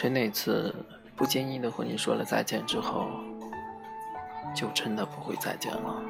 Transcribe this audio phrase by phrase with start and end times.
[0.00, 0.74] 谁哪次
[1.14, 3.06] 不经意的和你说了再见之后，
[4.56, 6.02] 就真的不会再见了。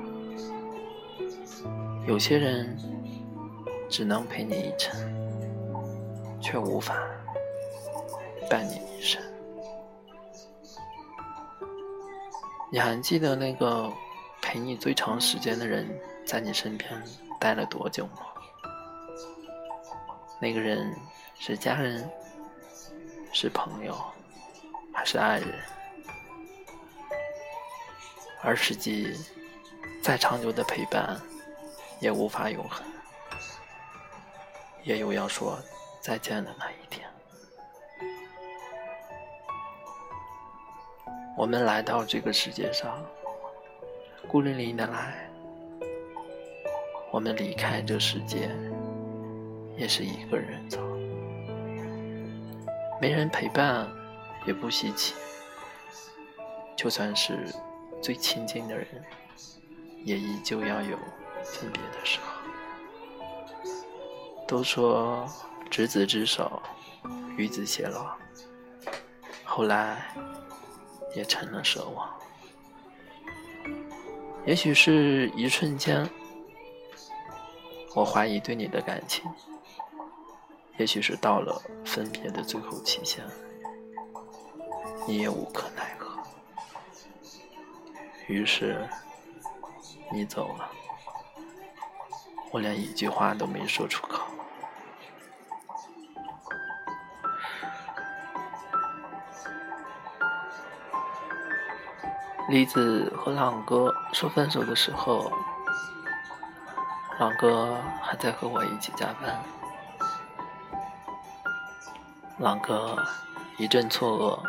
[2.06, 2.78] 有些人
[3.88, 4.96] 只能陪你一程，
[6.40, 6.94] 却无法
[8.48, 9.20] 伴你一生。
[12.70, 13.92] 你还记得那个
[14.40, 15.84] 陪你最长时间的人
[16.24, 16.88] 在你身边
[17.40, 18.22] 待了多久吗？
[20.40, 20.94] 那个人
[21.40, 22.08] 是家人，
[23.32, 23.96] 是朋友，
[24.92, 25.48] 还是爱人？
[28.42, 29.14] 而实际，
[30.02, 31.20] 再长久的陪伴，
[32.00, 32.84] 也无法永恒。
[34.82, 35.58] 也有要说
[36.00, 37.06] 再见的那一天。
[41.36, 43.02] 我们来到这个世界上，
[44.28, 45.12] 孤零零的来；
[47.10, 48.50] 我们离开这世界。
[49.76, 50.78] 也是一个人走，
[53.00, 53.88] 没人陪伴
[54.46, 55.14] 也不稀奇。
[56.76, 57.52] 就算是
[58.02, 58.86] 最亲近的人，
[60.04, 60.98] 也依旧要有
[61.42, 62.26] 分别的时候。
[64.46, 65.26] 都说
[65.70, 66.60] 执子之手，
[67.36, 68.16] 与子偕老，
[69.44, 70.12] 后来
[71.14, 72.10] 也成了奢望。
[74.44, 76.08] 也许是一瞬间，
[77.94, 79.24] 我怀疑对你的感情。
[80.80, 83.22] 也许是到了分别的最后期限，
[85.06, 86.18] 你也无可奈何，
[88.26, 88.88] 于是
[90.10, 90.70] 你走了，
[92.50, 94.22] 我连一句话都没说出口。
[102.48, 105.30] 李子和朗哥说分手的时候，
[107.18, 109.38] 朗哥还在和我一起加班。
[112.40, 112.96] 朗哥
[113.58, 114.40] 一阵错愕，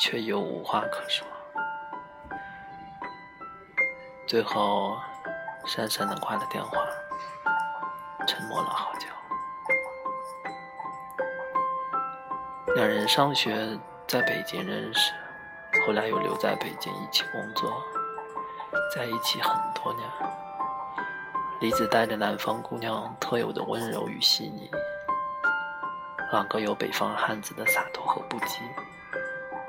[0.00, 1.26] 却又无话可说。
[4.26, 4.96] 最后，
[5.66, 6.78] 讪讪的挂了电话，
[8.26, 9.06] 沉默了好久。
[12.74, 15.12] 两人上学在北京认识，
[15.86, 17.82] 后来又留在北京一起工作，
[18.96, 20.08] 在一起很多年。
[21.60, 24.70] 李子带着南方姑娘特有的温柔与细腻。
[26.34, 28.58] 朗哥有北方汉子的洒脱和不羁，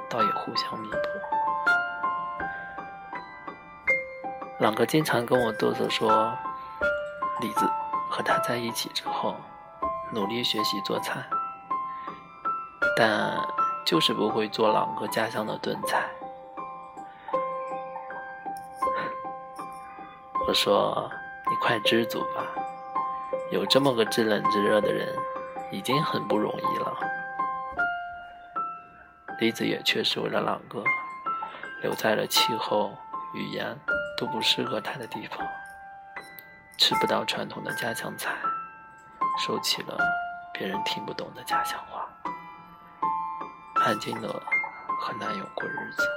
[0.10, 0.98] 倒也互相弥补。
[4.58, 6.36] 朗哥经常跟我嘚瑟说，
[7.40, 7.70] 李子
[8.10, 9.36] 和他在一起之后，
[10.12, 11.24] 努力学习做菜，
[12.98, 13.38] 但
[13.86, 16.10] 就是不会做朗哥家乡的炖菜。
[20.48, 21.12] 我说
[21.48, 22.44] ：“你快知足吧，
[23.52, 25.16] 有这么个知冷知热的人。”
[25.76, 26.98] 已经很不容易了。
[29.40, 30.82] 李子也确实为了朗哥，
[31.82, 32.98] 留在了气候、
[33.34, 33.78] 语言
[34.18, 35.46] 都不适合他的地方，
[36.78, 38.34] 吃不到传统的家乡菜，
[39.38, 39.98] 说起了
[40.54, 42.08] 别人听不懂的家乡话，
[43.84, 44.30] 安静的
[44.98, 46.08] 和男友过日子。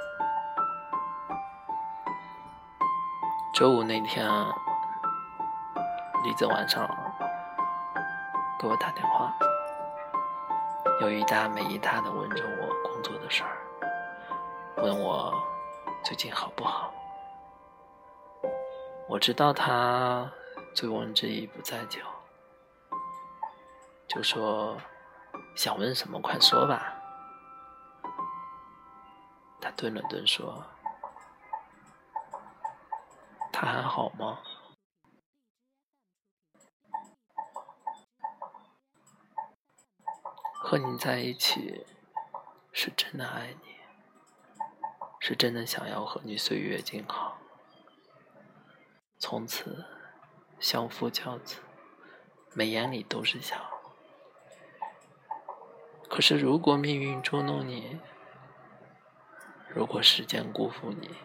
[3.53, 4.31] 周五那天，
[6.23, 6.89] 李子晚上
[8.61, 9.35] 给我打电话。
[11.01, 13.57] 有一搭没一搭的问着我工作的事儿，
[14.79, 15.33] 问我
[16.05, 16.93] 最近好不好。
[19.09, 20.29] 我知道他
[20.75, 22.01] 醉翁之意不在酒，
[24.09, 24.77] 就说
[25.55, 26.93] 想问什么快说吧。
[29.61, 30.65] 他顿了顿说
[33.53, 34.37] ：“他还好吗？”
[40.61, 41.87] 和你在一起，
[42.73, 43.77] 是真的爱你，
[45.19, 47.39] 是真的想要和你岁月静好，
[49.19, 49.87] 从此
[50.59, 51.61] 相夫教子，
[52.55, 53.57] 眉眼里都是笑。
[56.11, 58.01] 可是如果命运捉弄你，
[59.69, 61.17] 如果时间辜负你，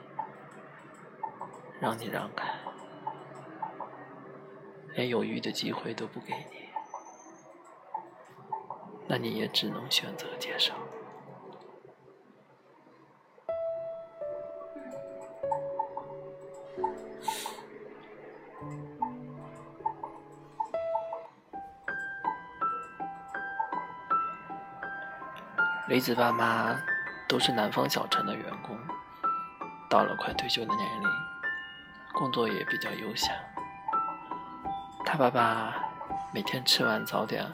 [1.82, 2.54] 让你让开，
[4.94, 6.63] 连犹豫的机会都不给你。
[9.08, 10.74] 那你也只能选择接受。
[25.90, 26.76] 雷子爸妈
[27.28, 28.76] 都是南方小城的员工，
[29.90, 31.08] 到了快退休的年龄，
[32.14, 33.32] 工作也比较悠闲。
[35.06, 35.76] 他爸爸
[36.34, 37.46] 每天吃完早点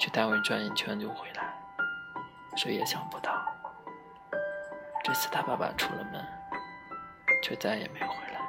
[0.00, 1.54] 去单位转一圈就回来，
[2.56, 3.44] 谁也想不到，
[5.04, 6.26] 这次他爸爸出了门，
[7.42, 8.40] 却再也没回来，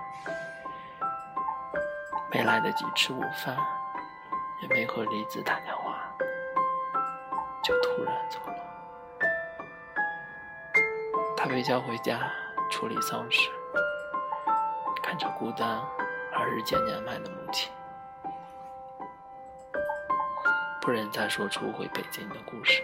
[2.32, 3.58] 没来得及吃午饭，
[4.62, 6.00] 也没和李子打电话，
[7.62, 8.56] 就突然走了。
[11.36, 12.32] 他被叫回家
[12.70, 13.50] 处理丧事，
[15.04, 15.68] 看着孤单
[16.32, 17.70] 而日渐年迈的母亲。
[20.82, 22.84] 不忍再说出回北京的故事。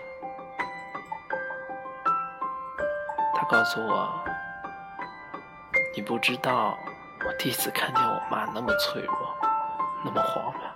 [3.33, 4.23] 他告诉我
[5.95, 6.77] ：“你不知道，
[7.25, 9.35] 我第一次看见我妈那么脆弱，
[10.05, 10.71] 那么慌乱。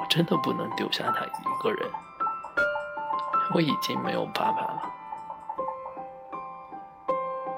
[0.00, 1.88] 我真的不能丢下她一个人。
[3.54, 4.92] 我已经没有爸爸了，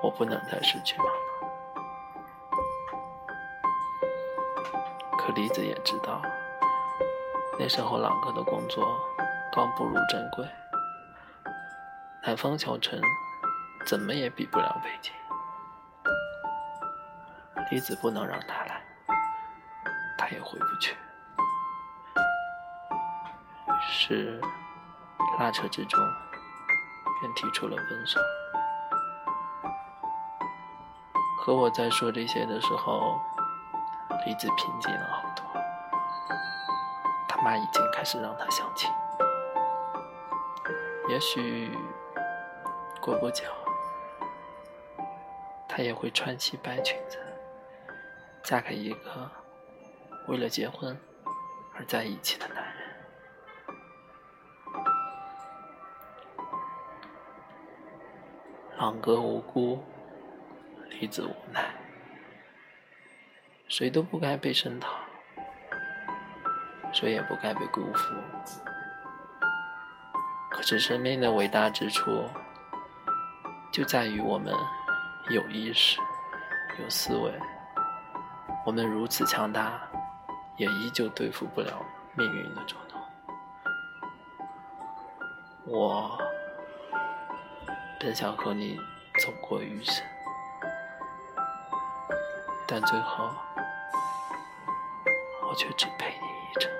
[0.03, 1.11] 我不能再失去妈妈。
[5.17, 6.21] 可李子也知道。”
[7.61, 8.97] 那时候，朗哥的工作
[9.53, 10.49] 刚步入正轨，
[12.23, 13.01] 南方小城
[13.85, 15.13] 怎么也比不了北京。
[17.71, 18.81] 李子不能让他来，
[20.17, 20.97] 他也回不去。
[23.67, 24.41] 于是，
[25.41, 26.01] 拉扯之中，
[27.21, 28.21] 便提出了分手。
[31.41, 33.21] 和我在说这些的时候，
[34.25, 35.48] 李子平静了好多。
[37.43, 38.90] 妈已经开始让他相亲，
[41.08, 41.70] 也许
[43.00, 43.44] 过不久，
[45.69, 47.19] 她也会穿起白裙子，
[48.43, 49.31] 嫁给一个
[50.26, 50.99] 为了结婚
[51.75, 52.75] 而在一起的男人。
[58.76, 59.82] 朗哥无辜，
[60.88, 61.73] 李子无奈，
[63.69, 64.98] 谁都不该被声讨。
[66.99, 68.12] 谁也不该被辜负。
[70.50, 72.29] 可是生命的伟大之处，
[73.73, 74.53] 就在于我们
[75.31, 76.00] 有意识、
[76.81, 77.33] 有思维。
[78.67, 79.81] 我们如此强大，
[80.56, 81.87] 也依旧对付不了
[82.17, 83.00] 命运的捉弄。
[85.67, 86.19] 我
[88.00, 88.77] 本想和你
[89.21, 90.05] 走过余生，
[92.67, 93.31] 但最后，
[95.49, 96.73] 我却只陪你一程。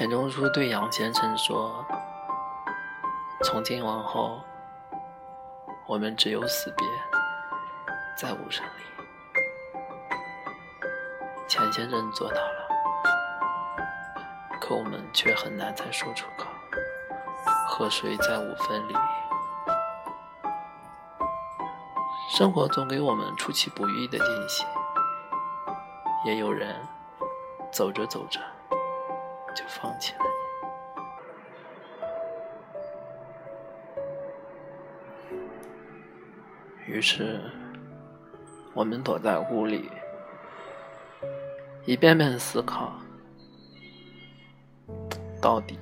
[0.00, 1.84] 钱钟书对杨先生说
[3.44, 4.42] ：“从今往后，
[5.86, 6.88] 我们只有死别，
[8.16, 8.82] 再无生离。”
[11.46, 12.66] 钱先生做到了，
[14.58, 16.46] 可我们却很难再说出口
[17.68, 18.94] ：“和谁再无分离？”
[22.32, 24.64] 生活总给我们出其不意的惊喜，
[26.24, 26.74] 也有人
[27.70, 28.40] 走着走着。
[29.60, 30.20] 就放弃了
[36.86, 37.38] 于是，
[38.72, 39.90] 我们躲在屋里，
[41.84, 42.94] 一遍遍思考，
[45.42, 45.78] 到底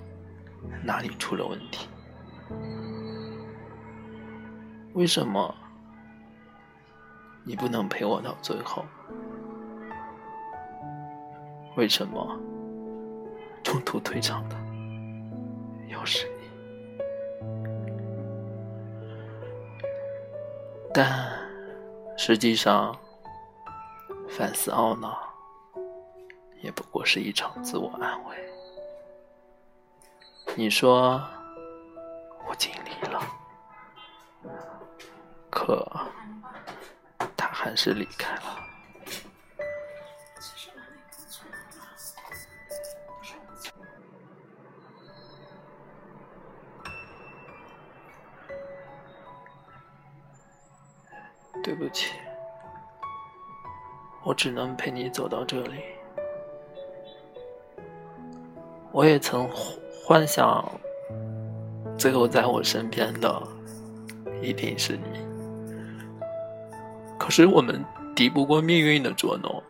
[0.83, 1.89] 哪里出了问题？
[4.95, 5.55] 为什么
[7.45, 8.85] 你不能陪我到最后？
[11.77, 12.48] 为什么？
[13.63, 14.57] 中途退场的
[15.89, 16.49] 又是你，
[20.95, 21.31] 但
[22.17, 22.99] 实际上
[24.29, 25.19] 反思懊恼，
[26.63, 28.37] 也不过是一场自我安慰。
[30.57, 31.23] 你说
[32.49, 33.23] 我尽力了，
[35.51, 35.87] 可
[37.37, 38.68] 他还是离开了。
[51.79, 52.15] 对不起，
[54.25, 55.81] 我只能陪你走到这里。
[58.91, 59.49] 我也曾
[60.05, 60.69] 幻想，
[61.97, 63.41] 最后在我身边的
[64.43, 65.25] 一定是你。
[67.17, 67.85] 可是我们
[68.17, 69.63] 敌不过命运的捉弄，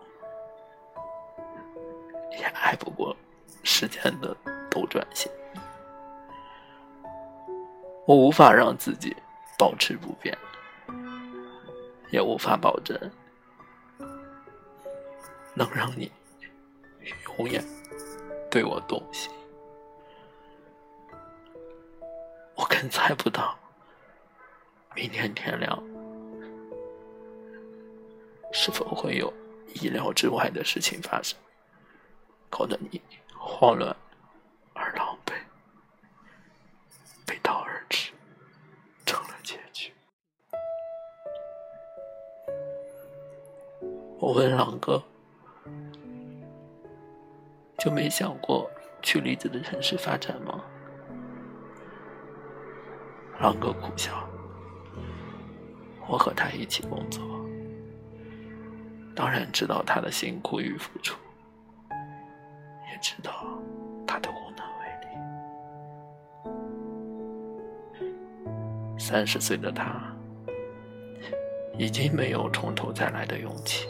[2.38, 3.14] 也挨不过
[3.62, 4.34] 时间的
[4.70, 5.30] 斗转星。
[8.06, 9.14] 我无法让自己
[9.58, 10.34] 保持不变。
[12.10, 12.98] 也无法保证
[15.54, 16.10] 能让你
[17.38, 17.64] 永远
[18.50, 19.30] 对我动心。
[22.54, 23.58] 我更猜不到
[24.94, 25.82] 明天天亮
[28.52, 29.32] 是否会有
[29.74, 31.38] 意料之外的事情发生，
[32.50, 33.00] 搞得你
[33.36, 33.94] 慌乱
[44.38, 45.02] 问朗哥，
[47.76, 48.70] 就没想过
[49.02, 50.62] 去离子的城市发展吗？
[53.40, 54.12] 朗哥苦笑。
[56.06, 57.20] 我和他一起工作，
[59.12, 61.18] 当然知道他的辛苦与付出，
[61.90, 63.44] 也知道
[64.06, 64.86] 他的无能为
[68.94, 69.00] 力。
[69.00, 70.16] 三十岁的他，
[71.76, 73.88] 已经没有从头再来的勇气，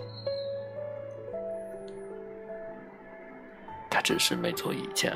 [4.09, 5.15] 只是没做一件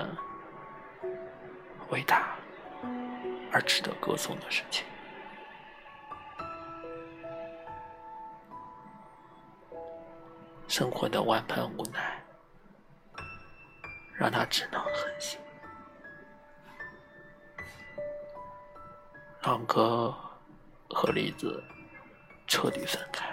[1.89, 2.37] 伟大
[3.51, 4.85] 而值得歌颂的事情。
[10.69, 12.23] 生活的万般无奈，
[14.13, 15.41] 让他只能狠心。
[19.45, 20.15] 朗哥
[20.91, 21.65] 和栗子
[22.47, 23.32] 彻底分开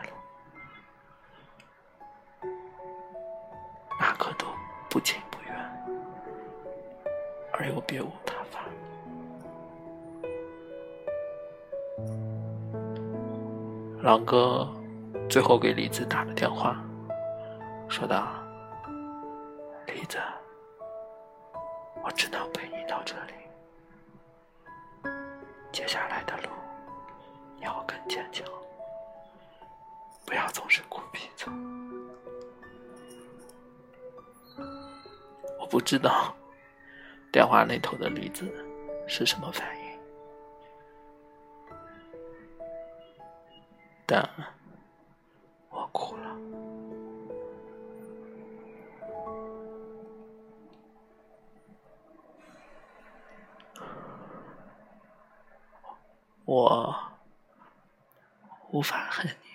[14.10, 14.68] 狼哥
[15.30, 16.84] 最后给李子打了电话。
[17.88, 18.28] 说道
[19.86, 20.18] ：“李子，
[22.04, 25.12] 我只能陪你到这里。
[25.72, 26.50] 接下来的路，
[27.56, 28.44] 你要更坚强，
[30.25, 31.46] 不要总是哭鼻子。
[35.60, 36.34] 我不知道
[37.32, 38.51] 电话那头的李子
[39.08, 39.78] 是什么反应，
[44.10, 44.28] 但……”
[45.70, 46.36] 我哭了。
[56.46, 56.96] 我
[58.72, 59.48] 无法恨你，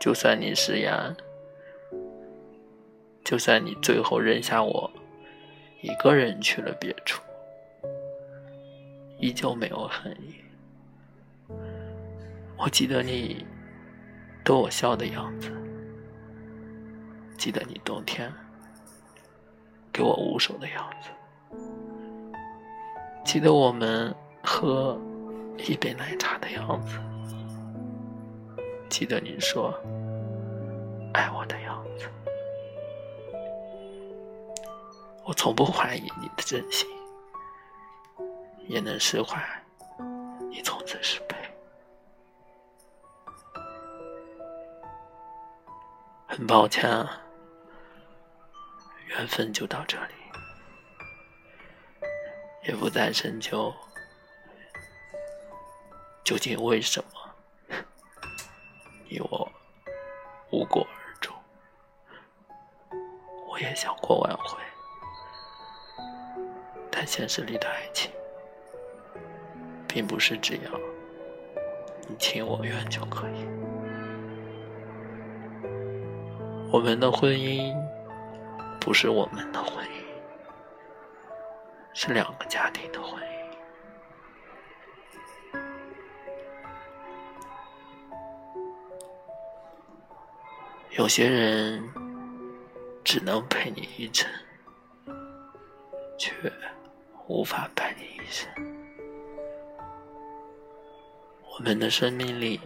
[0.00, 1.16] 就算你食言，
[3.24, 4.90] 就算你最后扔下我
[5.82, 7.22] 一个人去了别处，
[9.18, 10.42] 依旧没有恨你。
[12.64, 13.44] 我记得你
[14.44, 15.50] 逗我笑的样子，
[17.36, 18.32] 记得你冬天
[19.92, 21.08] 给我捂手的样子。
[23.24, 24.14] 记得我们
[24.44, 24.96] 喝
[25.58, 27.00] 一杯奶茶的样子，
[28.88, 29.74] 记得你说
[31.14, 32.06] 爱我的样子，
[35.24, 36.88] 我从不怀疑你的真心，
[38.68, 39.42] 也能释怀
[46.42, 46.90] 很抱歉，
[49.06, 50.14] 缘分就到这里。
[52.64, 53.72] 也不再深究
[56.24, 57.20] 究竟为什么
[59.08, 59.48] 你我
[60.50, 61.32] 无果而终。
[63.48, 64.58] 我也想过挽回，
[66.90, 68.10] 但现实里的爱情
[69.86, 70.72] 并不是只要
[72.08, 73.71] 你情我愿就可以。
[76.72, 77.76] 我们的婚姻
[78.80, 79.90] 不是我们的婚姻。
[81.92, 83.26] 是两个家庭的婚姻。
[90.92, 91.86] 有些人
[93.04, 94.30] 只能陪你一程，
[96.18, 96.32] 却
[97.26, 98.48] 无法伴你一生。
[101.44, 102.58] 我们的生命里，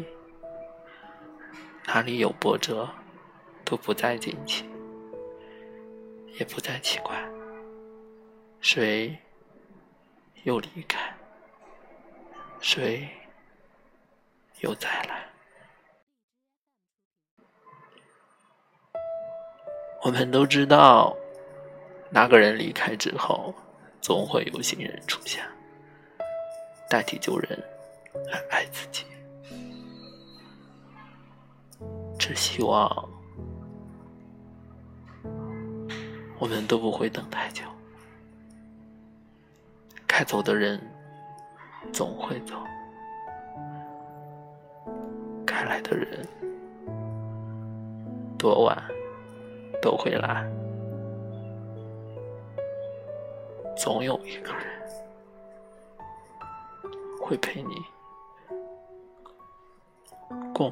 [1.87, 2.89] 哪里有波折，
[3.67, 4.65] 都不再惊奇，
[6.39, 7.21] 也不再奇怪。
[8.61, 9.19] 谁
[10.45, 11.13] 又离开？
[12.61, 13.09] 谁
[14.61, 15.27] 又再来？
[20.03, 21.17] 我们都知道，
[22.09, 23.53] 那个人离开之后，
[24.01, 25.45] 总会有新人出现，
[26.89, 27.61] 代替旧人
[28.31, 29.05] 来爱自己。
[32.17, 33.09] 只希望
[36.39, 37.65] 我们都不会等太久。
[40.07, 40.81] 该走的人
[41.93, 42.55] 总会走，
[45.45, 46.27] 该来的人
[48.39, 48.83] 多晚
[49.83, 50.51] 都会来，
[53.77, 54.67] 总有一个人
[57.21, 57.75] 会陪你
[60.55, 60.71] 共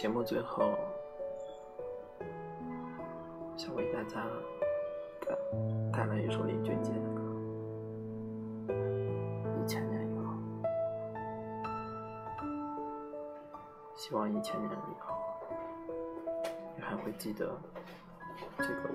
[0.00, 0.72] 节目最后，
[3.54, 4.24] 想为大家
[5.20, 5.36] 带
[5.92, 7.20] 带来一首林俊杰的歌，
[9.62, 10.22] 《一千年以后》。
[13.94, 15.14] 希望一千年以后，
[16.74, 17.54] 你还会记得
[18.56, 18.94] 这个我。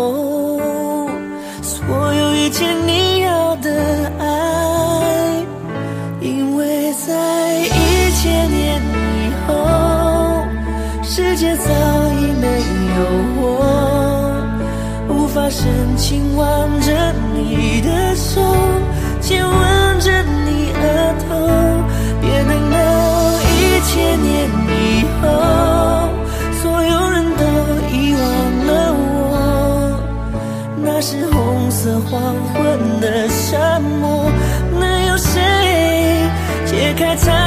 [37.17, 37.40] time.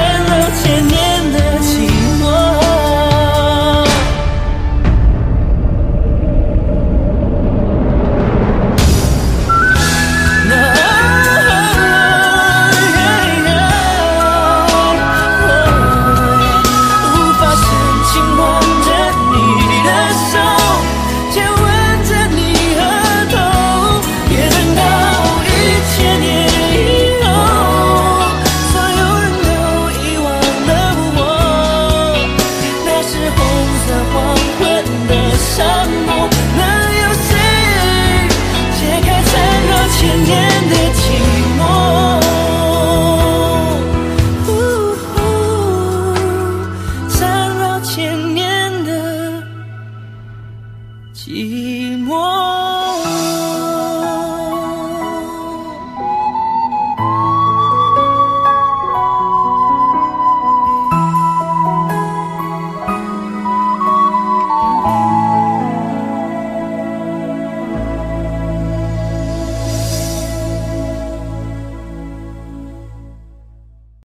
[0.00, 0.69] 天若晴